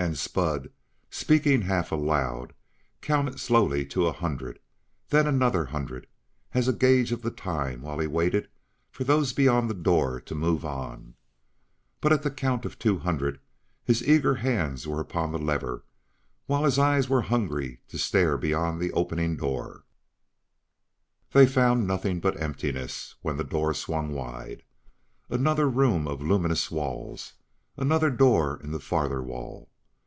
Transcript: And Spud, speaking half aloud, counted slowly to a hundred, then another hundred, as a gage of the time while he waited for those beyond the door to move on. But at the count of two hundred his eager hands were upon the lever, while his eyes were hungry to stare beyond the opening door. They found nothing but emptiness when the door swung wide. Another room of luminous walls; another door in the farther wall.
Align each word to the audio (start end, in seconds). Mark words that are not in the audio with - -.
And 0.00 0.16
Spud, 0.16 0.70
speaking 1.10 1.62
half 1.62 1.90
aloud, 1.90 2.52
counted 3.00 3.40
slowly 3.40 3.84
to 3.86 4.06
a 4.06 4.12
hundred, 4.12 4.60
then 5.08 5.26
another 5.26 5.64
hundred, 5.64 6.06
as 6.54 6.68
a 6.68 6.72
gage 6.72 7.10
of 7.10 7.22
the 7.22 7.32
time 7.32 7.82
while 7.82 7.98
he 7.98 8.06
waited 8.06 8.48
for 8.92 9.02
those 9.02 9.32
beyond 9.32 9.68
the 9.68 9.74
door 9.74 10.20
to 10.20 10.34
move 10.36 10.64
on. 10.64 11.16
But 12.00 12.12
at 12.12 12.22
the 12.22 12.30
count 12.30 12.64
of 12.64 12.78
two 12.78 12.98
hundred 12.98 13.40
his 13.82 14.00
eager 14.06 14.36
hands 14.36 14.86
were 14.86 15.00
upon 15.00 15.32
the 15.32 15.38
lever, 15.40 15.84
while 16.46 16.62
his 16.62 16.78
eyes 16.78 17.08
were 17.08 17.22
hungry 17.22 17.80
to 17.88 17.98
stare 17.98 18.36
beyond 18.38 18.80
the 18.80 18.92
opening 18.92 19.36
door. 19.36 19.82
They 21.32 21.44
found 21.44 21.88
nothing 21.88 22.20
but 22.20 22.40
emptiness 22.40 23.16
when 23.22 23.36
the 23.36 23.42
door 23.42 23.74
swung 23.74 24.14
wide. 24.14 24.62
Another 25.28 25.68
room 25.68 26.06
of 26.06 26.22
luminous 26.22 26.70
walls; 26.70 27.32
another 27.76 28.10
door 28.10 28.60
in 28.62 28.70
the 28.70 28.78
farther 28.78 29.20
wall. 29.24 29.68